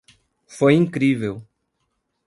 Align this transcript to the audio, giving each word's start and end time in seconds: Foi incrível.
Foi 0.47 0.73
incrível. 0.73 1.45